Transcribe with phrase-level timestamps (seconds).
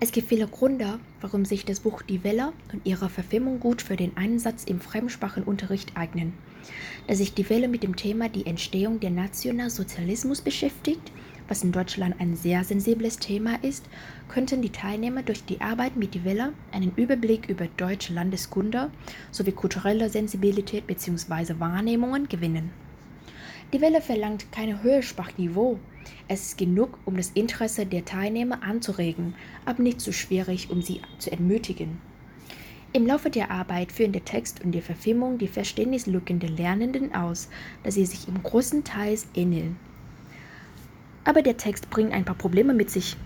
[0.00, 3.96] Es gibt viele Gründe, warum sich das Buch Die Welle und ihre Verfilmung gut für
[3.96, 6.34] den Einsatz im Fremdsprachenunterricht eignen.
[7.08, 11.10] Da sich Die Welle mit dem Thema die Entstehung der Nationalsozialismus beschäftigt,
[11.48, 13.86] was in Deutschland ein sehr sensibles Thema ist,
[14.28, 18.92] könnten die Teilnehmer durch die Arbeit mit Die Welle einen Überblick über deutsche Landeskunde
[19.32, 21.58] sowie kulturelle Sensibilität bzw.
[21.58, 22.70] Wahrnehmungen gewinnen.
[23.74, 25.78] Die Welle verlangt kein Hörsprachniveau.
[26.26, 29.34] Es ist genug, um das Interesse der Teilnehmer anzuregen,
[29.66, 32.00] aber nicht zu schwierig, um sie zu entmutigen.
[32.94, 37.50] Im Laufe der Arbeit führen der Text und die Verfilmung die Verständnislücken der Lernenden aus,
[37.82, 39.76] da sie sich im großen Teil ähneln.
[41.24, 43.18] Aber der Text bringt ein paar Probleme mit sich.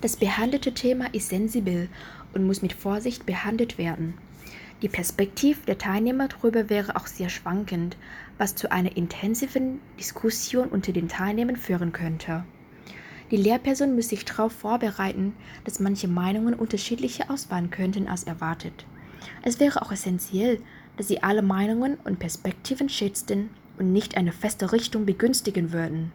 [0.00, 1.88] Das behandelte Thema ist sensibel
[2.34, 4.14] und muss mit Vorsicht behandelt werden.
[4.82, 7.96] Die Perspektive der Teilnehmer darüber wäre auch sehr schwankend,
[8.36, 12.44] was zu einer intensiven Diskussion unter den Teilnehmern führen könnte.
[13.30, 18.84] Die Lehrperson muss sich darauf vorbereiten, dass manche Meinungen unterschiedlicher ausfallen könnten als erwartet.
[19.42, 20.60] Es wäre auch essentiell,
[20.96, 26.12] dass sie alle Meinungen und Perspektiven schätzten und nicht eine feste Richtung begünstigen würden.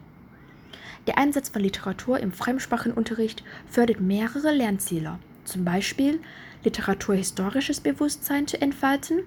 [1.07, 6.19] Der Einsatz von Literatur im Fremdsprachenunterricht fördert mehrere Lernziele, zum Beispiel
[6.63, 9.23] literaturhistorisches Bewusstsein zu entfalten,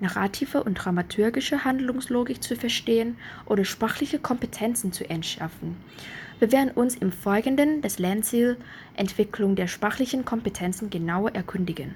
[0.00, 5.76] narrative und dramaturgische Handlungslogik zu verstehen oder sprachliche Kompetenzen zu entschärfen.
[6.38, 8.56] Wir werden uns im Folgenden das Lernziel
[8.96, 11.94] Entwicklung der sprachlichen Kompetenzen genauer erkundigen.